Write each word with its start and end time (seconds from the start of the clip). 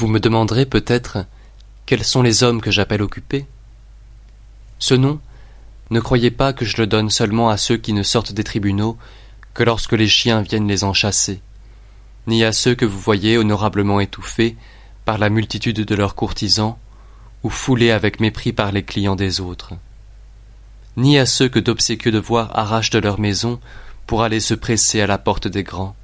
Vous 0.00 0.08
me 0.08 0.18
demanderez 0.18 0.64
peut-être 0.64 1.26
quels 1.84 2.04
sont 2.04 2.22
les 2.22 2.42
hommes 2.42 2.62
que 2.62 2.70
j'appelle 2.70 3.02
occupés? 3.02 3.44
Ce 4.78 4.94
nom, 4.94 5.20
ne 5.90 6.00
croyez 6.00 6.30
pas 6.30 6.54
que 6.54 6.64
je 6.64 6.78
le 6.78 6.86
donne 6.86 7.10
seulement 7.10 7.50
à 7.50 7.58
ceux 7.58 7.76
qui 7.76 7.92
ne 7.92 8.02
sortent 8.02 8.32
des 8.32 8.42
tribunaux 8.42 8.96
que 9.52 9.62
lorsque 9.62 9.92
les 9.92 10.08
chiens 10.08 10.40
viennent 10.40 10.68
les 10.68 10.84
en 10.84 10.94
chasser, 10.94 11.42
ni 12.26 12.44
à 12.44 12.52
ceux 12.54 12.74
que 12.74 12.86
vous 12.86 12.98
voyez 12.98 13.36
honorablement 13.36 14.00
étouffés 14.00 14.56
par 15.04 15.18
la 15.18 15.28
multitude 15.28 15.84
de 15.84 15.94
leurs 15.94 16.14
courtisans, 16.14 16.78
ou 17.42 17.50
foulés 17.50 17.90
avec 17.90 18.20
mépris 18.20 18.54
par 18.54 18.72
les 18.72 18.84
clients 18.84 19.16
des 19.16 19.42
autres, 19.42 19.74
ni 20.96 21.18
à 21.18 21.26
ceux 21.26 21.50
que 21.50 21.58
d'obséquieux 21.58 22.10
devoirs 22.10 22.58
arrachent 22.58 22.88
de 22.88 23.00
leur 23.00 23.20
maison 23.20 23.60
pour 24.06 24.22
aller 24.22 24.40
se 24.40 24.54
presser 24.54 25.02
à 25.02 25.06
la 25.06 25.18
porte 25.18 25.46
des 25.46 25.62
grands, 25.62 25.94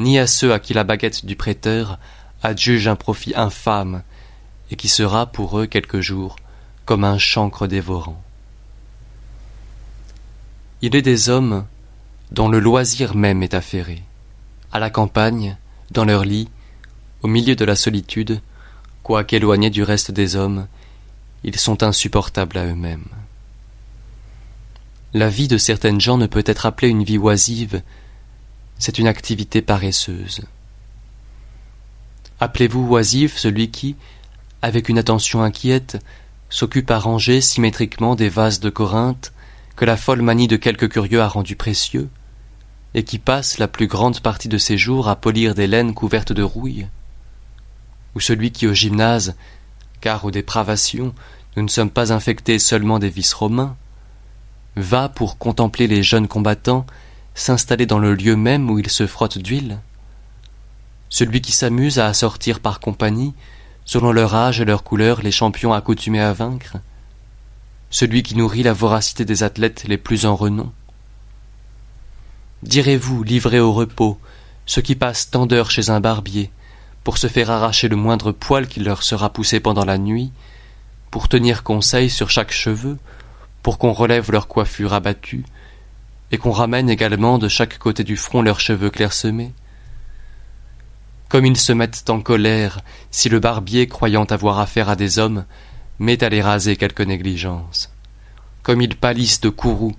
ni 0.00 0.18
à 0.18 0.26
ceux 0.26 0.52
à 0.52 0.58
qui 0.58 0.74
la 0.74 0.82
baguette 0.82 1.24
du 1.24 1.36
prêteur 1.36 2.00
adjuge 2.42 2.88
un 2.88 2.96
profit 2.96 3.34
infâme 3.34 4.02
et 4.70 4.76
qui 4.76 4.88
sera 4.88 5.26
pour 5.26 5.58
eux 5.58 5.66
quelques 5.66 6.00
jours 6.00 6.36
comme 6.84 7.04
un 7.04 7.18
chancre 7.18 7.66
dévorant. 7.66 8.22
Il 10.82 10.94
est 10.94 11.02
des 11.02 11.28
hommes 11.28 11.66
dont 12.30 12.48
le 12.48 12.60
loisir 12.60 13.14
même 13.14 13.42
est 13.42 13.54
affairé. 13.54 14.02
À 14.72 14.78
la 14.78 14.90
campagne, 14.90 15.56
dans 15.90 16.04
leur 16.04 16.24
lit, 16.24 16.48
au 17.22 17.28
milieu 17.28 17.56
de 17.56 17.64
la 17.64 17.76
solitude, 17.76 18.40
quoiqu'éloignés 19.02 19.70
du 19.70 19.82
reste 19.82 20.10
des 20.10 20.36
hommes, 20.36 20.66
ils 21.44 21.58
sont 21.58 21.82
insupportables 21.82 22.58
à 22.58 22.66
eux-mêmes. 22.66 23.08
La 25.14 25.28
vie 25.28 25.48
de 25.48 25.58
certaines 25.58 26.00
gens 26.00 26.18
ne 26.18 26.26
peut 26.26 26.44
être 26.46 26.66
appelée 26.66 26.88
une 26.88 27.04
vie 27.04 27.18
oisive, 27.18 27.82
c'est 28.78 28.98
une 28.98 29.06
activité 29.06 29.62
paresseuse. 29.62 30.42
Appelez-vous 32.40 32.86
oisif 32.88 33.38
celui 33.38 33.70
qui, 33.70 33.96
avec 34.60 34.88
une 34.88 34.98
attention 34.98 35.42
inquiète, 35.42 36.02
s'occupe 36.50 36.90
à 36.90 36.98
ranger 36.98 37.40
symétriquement 37.40 38.14
des 38.14 38.28
vases 38.28 38.60
de 38.60 38.70
Corinthe 38.70 39.32
que 39.74 39.84
la 39.84 39.96
folle 39.96 40.22
manie 40.22 40.48
de 40.48 40.56
quelques 40.56 40.90
curieux 40.90 41.22
a 41.22 41.28
rendus 41.28 41.56
précieux, 41.56 42.08
et 42.94 43.04
qui 43.04 43.18
passe 43.18 43.58
la 43.58 43.68
plus 43.68 43.86
grande 43.86 44.20
partie 44.20 44.48
de 44.48 44.58
ses 44.58 44.76
jours 44.78 45.08
à 45.08 45.16
polir 45.16 45.54
des 45.54 45.66
laines 45.66 45.94
couvertes 45.94 46.32
de 46.32 46.42
rouille. 46.42 46.86
Ou 48.14 48.20
celui 48.20 48.52
qui 48.52 48.66
au 48.66 48.74
gymnase, 48.74 49.34
car 50.00 50.24
aux 50.24 50.30
dépravations 50.30 51.14
nous 51.56 51.62
ne 51.62 51.68
sommes 51.68 51.90
pas 51.90 52.12
infectés 52.12 52.58
seulement 52.58 52.98
des 52.98 53.08
vices 53.08 53.32
romains, 53.32 53.76
va 54.76 55.08
pour 55.08 55.38
contempler 55.38 55.86
les 55.86 56.02
jeunes 56.02 56.28
combattants 56.28 56.86
s'installer 57.34 57.86
dans 57.86 57.98
le 57.98 58.14
lieu 58.14 58.36
même 58.36 58.70
où 58.70 58.78
ils 58.78 58.90
se 58.90 59.06
frottent 59.06 59.38
d'huile 59.38 59.78
celui 61.08 61.40
qui 61.40 61.52
s'amuse 61.52 61.98
à 61.98 62.06
assortir 62.06 62.60
par 62.60 62.80
compagnie, 62.80 63.34
selon 63.84 64.12
leur 64.12 64.34
âge 64.34 64.60
et 64.60 64.64
leur 64.64 64.82
couleur, 64.82 65.22
les 65.22 65.30
champions 65.30 65.72
accoutumés 65.72 66.20
à 66.20 66.32
vaincre, 66.32 66.76
celui 67.90 68.22
qui 68.22 68.36
nourrit 68.36 68.62
la 68.62 68.72
voracité 68.72 69.24
des 69.24 69.42
athlètes 69.42 69.84
les 69.84 69.98
plus 69.98 70.26
en 70.26 70.34
renom. 70.34 70.72
Direz-vous, 72.62 73.22
livrés 73.22 73.60
au 73.60 73.72
repos, 73.72 74.18
ceux 74.66 74.82
qui 74.82 74.96
passent 74.96 75.30
tant 75.30 75.46
d'heures 75.46 75.70
chez 75.70 75.90
un 75.90 76.00
barbier, 76.00 76.50
pour 77.04 77.18
se 77.18 77.28
faire 77.28 77.50
arracher 77.50 77.88
le 77.88 77.94
moindre 77.94 78.32
poil 78.32 78.66
qui 78.66 78.80
leur 78.80 79.04
sera 79.04 79.32
poussé 79.32 79.60
pendant 79.60 79.84
la 79.84 79.98
nuit, 79.98 80.32
pour 81.12 81.28
tenir 81.28 81.62
conseil 81.62 82.10
sur 82.10 82.30
chaque 82.30 82.50
cheveu, 82.50 82.98
pour 83.62 83.78
qu'on 83.78 83.92
relève 83.92 84.32
leur 84.32 84.48
coiffure 84.48 84.92
abattue, 84.92 85.44
et 86.32 86.38
qu'on 86.38 86.50
ramène 86.50 86.90
également 86.90 87.38
de 87.38 87.46
chaque 87.46 87.78
côté 87.78 88.02
du 88.02 88.16
front 88.16 88.42
leurs 88.42 88.58
cheveux 88.58 88.90
clairsemés, 88.90 89.52
comme 91.28 91.46
ils 91.46 91.56
se 91.56 91.72
mettent 91.72 92.08
en 92.08 92.20
colère 92.20 92.80
si 93.10 93.28
le 93.28 93.40
barbier, 93.40 93.88
croyant 93.88 94.24
avoir 94.24 94.58
affaire 94.58 94.88
à 94.88 94.96
des 94.96 95.18
hommes, 95.18 95.44
met 95.98 96.22
à 96.22 96.28
les 96.28 96.42
raser 96.42 96.76
quelque 96.76 97.02
négligence. 97.02 97.90
Comme 98.62 98.82
ils 98.82 98.96
pâlissent 98.96 99.40
de 99.40 99.48
courroux 99.48 99.94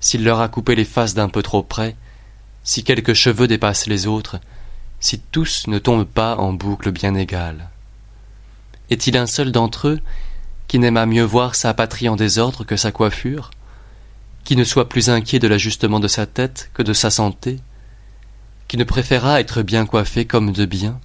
s'il 0.00 0.24
leur 0.24 0.40
a 0.40 0.48
coupé 0.48 0.74
les 0.74 0.84
faces 0.84 1.14
d'un 1.14 1.28
peu 1.28 1.42
trop 1.42 1.62
près, 1.62 1.96
si 2.62 2.84
quelques 2.84 3.14
cheveux 3.14 3.48
dépassent 3.48 3.86
les 3.86 4.06
autres, 4.06 4.38
si 5.00 5.18
tous 5.18 5.66
ne 5.66 5.78
tombent 5.78 6.04
pas 6.04 6.36
en 6.36 6.52
boucle 6.52 6.90
bien 6.90 7.14
égale. 7.14 7.70
Est-il 8.90 9.16
un 9.16 9.26
seul 9.26 9.52
d'entre 9.52 9.88
eux 9.88 10.00
qui 10.66 10.78
n'aime 10.78 10.96
à 10.96 11.06
mieux 11.06 11.24
voir 11.24 11.54
sa 11.54 11.74
patrie 11.74 12.08
en 12.08 12.16
désordre 12.16 12.64
que 12.64 12.76
sa 12.76 12.92
coiffure, 12.92 13.50
qui 14.44 14.54
ne 14.56 14.64
soit 14.64 14.88
plus 14.88 15.10
inquiet 15.10 15.38
de 15.38 15.48
l'ajustement 15.48 16.00
de 16.00 16.08
sa 16.08 16.26
tête 16.26 16.70
que 16.74 16.82
de 16.82 16.92
sa 16.92 17.10
santé, 17.10 17.58
qui 18.68 18.76
ne 18.76 18.84
préféra 18.84 19.40
être 19.40 19.62
bien 19.62 19.86
coiffé 19.86 20.26
comme 20.26 20.52
de 20.52 20.66
bien 20.66 21.00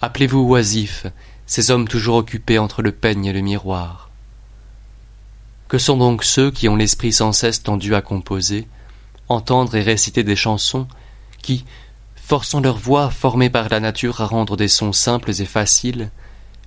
Appelez-vous 0.00 0.40
oisifs, 0.40 1.06
ces 1.46 1.70
hommes 1.70 1.88
toujours 1.88 2.16
occupés 2.16 2.58
entre 2.58 2.82
le 2.82 2.92
peigne 2.92 3.26
et 3.26 3.32
le 3.32 3.40
miroir. 3.40 4.10
Que 5.68 5.76
sont 5.76 5.96
donc 5.96 6.24
ceux 6.24 6.50
qui 6.50 6.68
ont 6.68 6.76
l'esprit 6.76 7.12
sans 7.12 7.32
cesse 7.32 7.62
tendu 7.62 7.94
à 7.94 8.00
composer, 8.00 8.66
entendre 9.28 9.74
et 9.74 9.82
réciter 9.82 10.22
des 10.24 10.36
chansons, 10.36 10.86
qui, 11.42 11.64
forçant 12.16 12.60
leur 12.60 12.78
voix 12.78 13.10
formée 13.10 13.50
par 13.50 13.68
la 13.68 13.80
nature 13.80 14.20
à 14.20 14.26
rendre 14.26 14.56
des 14.56 14.68
sons 14.68 14.92
simples 14.92 15.30
et 15.30 15.44
faciles, 15.44 16.10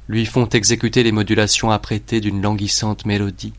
lui 0.08 0.26
font 0.26 0.48
exécuter 0.48 1.04
les 1.04 1.12
modulations 1.12 1.72
apprêtées 1.72 2.20
d'une 2.20 2.42
languissante 2.42 3.06
mélodie. 3.06 3.54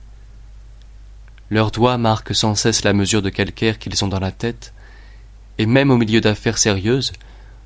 Leurs 1.50 1.70
doigts 1.70 1.98
marquent 1.98 2.34
sans 2.34 2.54
cesse 2.54 2.84
la 2.84 2.92
mesure 2.92 3.22
de 3.22 3.30
calcaire 3.30 3.78
qu'ils 3.78 4.04
ont 4.04 4.08
dans 4.08 4.20
la 4.20 4.32
tête, 4.32 4.74
et 5.58 5.66
même 5.66 5.90
au 5.90 5.96
milieu 5.96 6.20
d'affaires 6.20 6.58
sérieuses, 6.58 7.12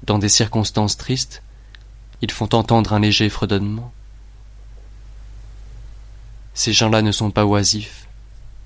dans 0.02 0.18
des 0.18 0.28
circonstances 0.28 0.96
tristes, 0.96 1.42
ils 2.22 2.30
font 2.30 2.48
entendre 2.54 2.92
un 2.92 3.00
léger 3.00 3.28
fredonnement. 3.28 3.92
Ces 6.54 6.72
gens-là 6.72 7.02
ne 7.02 7.12
sont 7.12 7.30
pas 7.30 7.44
oisifs, 7.44 8.06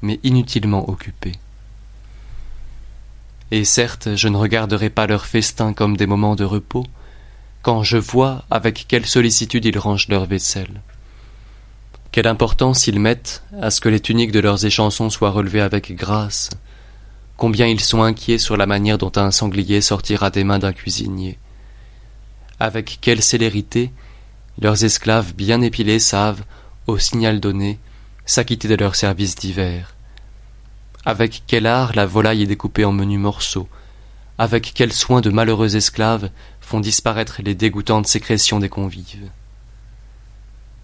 mais 0.02 0.20
inutilement 0.22 0.88
occupés. 0.88 1.34
Et 3.50 3.64
certes, 3.64 4.14
je 4.14 4.28
ne 4.28 4.36
regarderai 4.36 4.90
pas 4.90 5.08
leurs 5.08 5.26
festins 5.26 5.72
comme 5.72 5.96
des 5.96 6.06
moments 6.06 6.36
de 6.36 6.44
repos, 6.44 6.86
quand 7.62 7.82
je 7.82 7.96
vois 7.96 8.44
avec 8.50 8.86
quelle 8.88 9.06
sollicitude 9.06 9.64
ils 9.64 9.78
rangent 9.78 10.08
leur 10.08 10.24
vaisselle. 10.24 10.80
Quelle 12.12 12.26
importance 12.26 12.86
ils 12.86 12.98
mettent 13.00 13.42
à 13.60 13.70
ce 13.70 13.80
que 13.80 13.88
les 13.88 14.00
tuniques 14.00 14.32
de 14.32 14.40
leurs 14.40 14.64
échansons 14.64 15.10
soient 15.10 15.30
relevées 15.30 15.60
avec 15.60 15.94
grâce, 15.94 16.50
combien 17.40 17.66
ils 17.66 17.80
sont 17.80 18.02
inquiets 18.02 18.36
sur 18.36 18.58
la 18.58 18.66
manière 18.66 18.98
dont 18.98 19.12
un 19.16 19.30
sanglier 19.30 19.80
sortira 19.80 20.28
des 20.28 20.44
mains 20.44 20.58
d'un 20.58 20.74
cuisinier. 20.74 21.38
Avec 22.60 22.98
quelle 23.00 23.22
célérité 23.22 23.92
leurs 24.60 24.84
esclaves 24.84 25.32
bien 25.32 25.62
épilés 25.62 26.00
savent, 26.00 26.44
au 26.86 26.98
signal 26.98 27.40
donné, 27.40 27.78
s'acquitter 28.26 28.68
de 28.68 28.74
leurs 28.74 28.94
services 28.94 29.36
divers. 29.36 29.94
Avec 31.06 31.44
quel 31.46 31.64
art 31.64 31.92
la 31.94 32.04
volaille 32.04 32.42
est 32.42 32.46
découpée 32.46 32.84
en 32.84 32.92
menus 32.92 33.18
morceaux, 33.18 33.70
avec 34.36 34.72
quel 34.74 34.92
soin 34.92 35.22
de 35.22 35.30
malheureux 35.30 35.76
esclaves 35.76 36.28
font 36.60 36.80
disparaître 36.80 37.40
les 37.42 37.54
dégoûtantes 37.54 38.06
sécrétions 38.06 38.58
des 38.58 38.68
convives. 38.68 39.30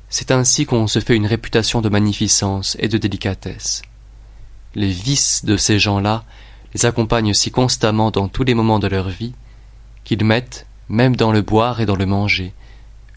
C'est 0.09 0.31
ainsi 0.31 0.65
qu'on 0.65 0.87
se 0.87 1.01
fait 1.01 1.17
une 1.17 1.27
réputation 1.27 1.83
de 1.83 1.91
magnificence 1.91 2.79
et 2.81 2.89
de 2.89 2.97
délicatesse. 2.97 3.83
Les 4.75 4.91
vices 4.91 5.45
de 5.45 5.59
ces 5.59 5.79
gens-là 5.79 6.25
accompagnent 6.85 7.33
si 7.33 7.51
constamment 7.51 8.11
dans 8.11 8.29
tous 8.29 8.45
les 8.45 8.55
moments 8.55 8.79
de 8.79 8.89
leur 8.89 9.09
vie 9.09 9.35
qu'ils 10.05 10.25
mettent, 10.25 10.67
même 10.89 11.17
dans 11.17 11.33
le 11.33 11.43
boire 11.43 11.81
et 11.81 11.87
dans 11.87 11.97
le 11.97 12.07
manger, 12.07 12.53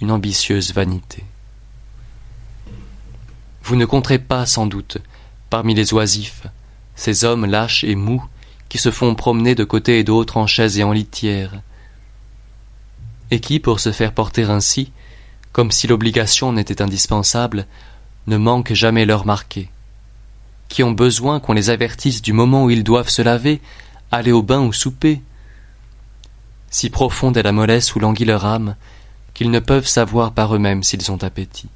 une 0.01 0.11
ambitieuse 0.11 0.73
vanité. 0.73 1.23
Vous 3.63 3.75
ne 3.75 3.85
compterez 3.85 4.19
pas, 4.19 4.45
sans 4.45 4.65
doute, 4.65 4.97
parmi 5.49 5.73
les 5.73 5.93
oisifs, 5.93 6.47
ces 6.95 7.25
hommes 7.25 7.45
lâches 7.45 7.83
et 7.83 7.95
mous 7.95 8.23
qui 8.69 8.77
se 8.77 8.91
font 8.91 9.15
promener 9.15 9.55
de 9.55 9.63
côté 9.63 9.99
et 9.99 10.03
d'autre 10.03 10.37
en 10.37 10.47
chaise 10.47 10.77
et 10.77 10.83
en 10.83 10.91
litière, 10.91 11.61
et 13.31 13.39
qui, 13.39 13.59
pour 13.59 13.79
se 13.79 13.91
faire 13.91 14.13
porter 14.13 14.43
ainsi, 14.43 14.91
comme 15.51 15.71
si 15.71 15.87
l'obligation 15.87 16.53
n'était 16.53 16.81
indispensable, 16.81 17.65
ne 18.27 18.37
manquent 18.37 18.73
jamais 18.73 19.05
leur 19.05 19.25
marquer 19.25 19.69
qui 20.69 20.83
ont 20.83 20.91
besoin 20.91 21.39
qu'on 21.39 21.53
les 21.53 21.69
avertisse 21.69 22.21
du 22.21 22.31
moment 22.31 22.63
où 22.63 22.69
ils 22.69 22.83
doivent 22.83 23.09
se 23.09 23.21
laver, 23.21 23.59
aller 24.11 24.31
au 24.31 24.43
bain 24.43 24.61
ou 24.61 24.71
souper. 24.71 25.21
Si 26.69 26.89
profonde 26.89 27.35
est 27.35 27.43
la 27.43 27.51
mollesse 27.51 27.95
où 27.95 27.99
languit 27.99 28.25
leur 28.25 28.45
âme, 28.45 28.75
qu'ils 29.33 29.51
ne 29.51 29.59
peuvent 29.59 29.87
savoir 29.87 30.31
par 30.31 30.55
eux-mêmes 30.55 30.83
s'ils 30.83 31.11
ont 31.11 31.23
appétit. 31.23 31.69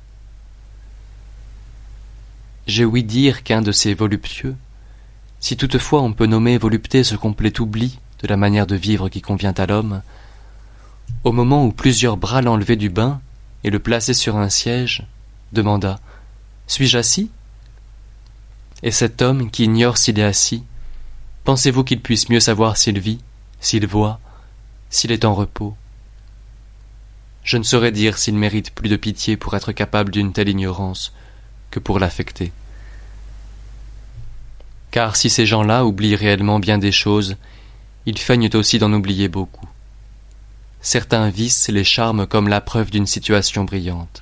J'ai 2.68 2.86
ouï 2.86 3.04
dire 3.04 3.44
qu'un 3.44 3.62
de 3.62 3.72
ces 3.72 3.94
voluptueux, 3.94 4.56
si 5.40 5.57
toutefois 5.57 6.01
on 6.01 6.13
peut 6.13 6.28
nommer 6.28 6.57
volupté 6.57 7.04
ce 7.04 7.16
complet 7.16 7.60
oubli 7.60 8.00
de 8.22 8.28
la 8.28 8.38
manière 8.38 8.68
de 8.68 8.75
vivre 8.75 9.10
qui 9.10 9.22
convient 9.22 9.54
à 9.57 9.66
l'homme, 9.66 10.01
au 11.24 11.31
moment 11.31 11.66
où 11.66 11.72
plusieurs 11.72 12.16
bras 12.16 12.42
l'enlevaient 12.42 12.78
du 12.78 12.90
bain 12.90 13.19
et 13.63 13.69
le 13.69 13.80
plaçaient 13.80 14.13
sur 14.13 14.38
un 14.38 14.50
siège, 14.50 15.06
demanda 15.51 16.00
Suis-je 16.68 16.98
assis? 16.98 17.31
Et 18.83 18.91
cet 18.91 19.21
homme 19.21 19.50
qui 19.50 19.63
ignore 19.63 19.97
s'il 19.97 20.19
est 20.19 20.24
assis, 20.24 20.63
pensez-vous 21.45 21.85
qu'il 21.85 22.01
puisse 22.01 22.30
mieux 22.30 22.41
savoir 22.41 22.75
s'il 22.75 23.00
vit, 23.00 23.19
s'il 23.62 23.88
voit, 23.88 24.19
s'il 24.89 25.13
est 25.13 25.24
en 25.24 25.33
repos? 25.33 25.75
Je 27.45 27.57
ne 27.57 27.63
saurais 27.63 27.94
dire 27.94 28.18
s'il 28.18 28.35
mérite 28.35 28.71
plus 28.71 28.89
de 28.89 28.97
pitié 28.97 29.38
pour 29.38 29.56
être 29.56 29.71
capable 29.71 30.12
d'une 30.12 30.33
telle 30.33 30.50
ignorance 30.50 31.13
que 31.71 31.80
pour 31.80 31.97
l'affecter. 31.97 32.51
Car 34.91 35.15
si 35.15 35.30
ces 35.30 35.45
gens-là 35.45 35.85
oublient 35.85 36.15
réellement 36.15 36.59
bien 36.59 36.77
des 36.77 36.91
choses, 36.91 37.38
ils 38.06 38.19
feignent 38.19 38.50
aussi 38.53 38.80
d'en 38.80 38.94
oublier 38.94 39.30
beaucoup. 39.30 39.68
Certains 40.81 41.30
vices 41.30 41.69
les 41.69 41.85
charment 41.85 42.27
comme 42.27 42.50
la 42.50 42.59
preuve 42.59 42.91
d'une 42.91 43.07
situation 43.07 43.63
brillante. 43.63 44.19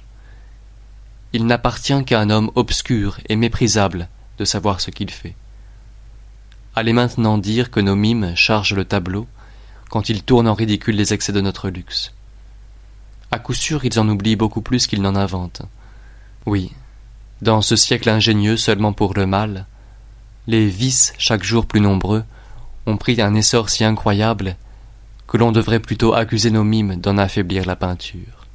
Il 1.34 1.48
n'appartient 1.48 2.06
qu'à 2.06 2.20
un 2.20 2.30
homme 2.30 2.52
obscur 2.54 3.20
et 3.28 3.36
méprisable 3.36 4.08
savoir 4.46 4.82
ce 4.82 4.92
qu'il 4.92 5.10
fait. 5.10 5.36
Allez 6.76 6.94
maintenant 6.94 7.38
dire 7.38 7.70
que 7.72 7.80
nos 7.80 7.96
mimes 7.96 8.36
chargent 8.36 8.76
le 8.76 8.86
tableau 8.86 9.28
quand 9.90 10.10
ils 10.10 10.24
tournent 10.24 10.48
en 10.48 10.54
ridicule 10.54 10.96
les 10.96 11.14
excès 11.14 11.34
de 11.34 11.42
notre 11.42 11.70
luxe. 11.70 12.14
À 13.30 13.40
coup 13.40 13.54
sûr, 13.54 13.84
ils 13.86 14.00
en 14.00 14.08
oublient 14.08 14.36
beaucoup 14.36 14.62
plus 14.62 14.88
qu'ils 14.88 15.02
n'en 15.02 15.16
inventent. 15.16 15.64
Oui, 16.46 16.72
dans 17.42 17.62
ce 17.62 17.76
siècle 17.76 18.10
ingénieux 18.10 18.58
seulement 18.58 18.94
pour 18.94 19.14
le 19.14 19.26
mal, 19.26 19.66
les 20.48 20.68
vices, 20.68 21.14
chaque 21.18 21.44
jour 21.44 21.66
plus 21.66 21.82
nombreux, 21.82 22.24
ont 22.86 22.98
pris 22.98 23.22
un 23.22 23.36
essor 23.36 23.70
si 23.70 23.84
incroyable 23.84 24.56
que 25.28 25.38
l'on 25.38 25.52
devrait 25.52 25.80
plutôt 25.80 26.14
accuser 26.14 26.52
nos 26.52 26.64
mimes 26.64 26.98
d'en 26.98 27.18
affaiblir 27.18 27.66
la 27.66 27.76
peinture. 27.76 28.48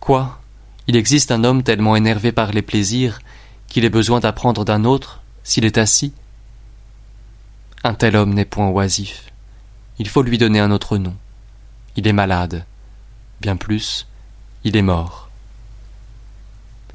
Quoi? 0.00 0.40
Il 0.86 0.96
existe 0.96 1.30
un 1.30 1.44
homme 1.44 1.62
tellement 1.62 1.96
énervé 1.96 2.32
par 2.32 2.52
les 2.52 2.62
plaisirs 2.62 3.20
qu'il 3.72 3.86
ait 3.86 3.90
besoin 3.90 4.20
d'apprendre 4.20 4.66
d'un 4.66 4.84
autre 4.84 5.22
s'il 5.44 5.64
est 5.64 5.78
assis 5.78 6.12
Un 7.82 7.94
tel 7.94 8.16
homme 8.16 8.34
n'est 8.34 8.44
point 8.44 8.68
oisif. 8.68 9.32
Il 9.98 10.10
faut 10.10 10.20
lui 10.20 10.36
donner 10.36 10.60
un 10.60 10.70
autre 10.70 10.98
nom. 10.98 11.16
Il 11.96 12.06
est 12.06 12.12
malade. 12.12 12.66
Bien 13.40 13.56
plus, 13.56 14.06
il 14.64 14.76
est 14.76 14.82
mort. 14.82 15.30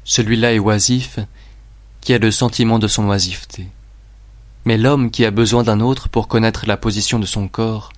Celui-là 0.04 0.54
est 0.54 0.60
oisif 0.60 1.18
qui 2.00 2.14
a 2.14 2.18
le 2.18 2.30
sentiment 2.30 2.78
de 2.78 2.86
son 2.86 3.08
oisiveté. 3.08 3.66
Mais 4.64 4.78
l'homme 4.78 5.10
qui 5.10 5.24
a 5.24 5.32
besoin 5.32 5.64
d'un 5.64 5.80
autre 5.80 6.08
pour 6.08 6.28
connaître 6.28 6.64
la 6.66 6.76
position 6.76 7.18
de 7.18 7.26
son 7.26 7.48
corps, 7.48 7.92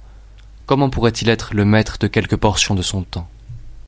comment 0.65 0.89
pourrait-il 0.89 1.29
être 1.29 1.53
le 1.53 1.67
maître 1.67 1.99
de 1.99 2.07
quelque 2.07 2.35
portion 2.35 2.75
de 2.75 2.83
son 2.83 3.03
temps? 3.03 3.29